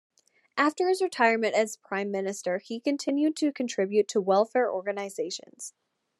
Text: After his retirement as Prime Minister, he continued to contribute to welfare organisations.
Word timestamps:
After 0.57 0.89
his 0.89 0.99
retirement 0.99 1.53
as 1.53 1.77
Prime 1.77 2.09
Minister, 2.09 2.57
he 2.57 2.79
continued 2.79 3.35
to 3.35 3.51
contribute 3.53 4.07
to 4.07 4.19
welfare 4.19 4.71
organisations. 4.73 5.75